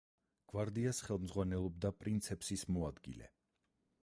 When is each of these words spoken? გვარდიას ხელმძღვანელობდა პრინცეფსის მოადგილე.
გვარდიას 0.53 1.01
ხელმძღვანელობდა 1.09 1.93
პრინცეფსის 2.01 2.65
მოადგილე. 2.79 3.31